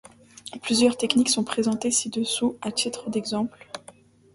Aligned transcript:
Plusieurs 0.63 0.97
techniques 0.97 1.29
sont 1.29 1.43
présentées 1.43 1.91
ci-dessous 1.91 2.57
à 2.63 2.71
titre 2.71 3.11
d'exemple. 3.11 3.67